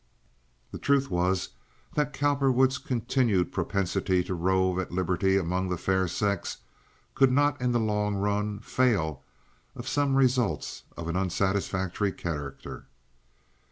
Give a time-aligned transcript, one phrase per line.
[0.71, 1.49] The truth was
[1.93, 6.57] that Cowperwood's continued propensity to rove at liberty among the fair sex
[7.13, 9.21] could not in the long run fail
[9.75, 12.87] of some results of an unsatisfactory character.